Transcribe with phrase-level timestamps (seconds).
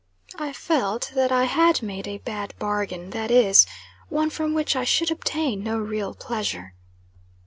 [0.39, 3.67] I felt that I had made a bad bargain that is,
[4.09, 6.73] one from which I should obtain no real pleasure.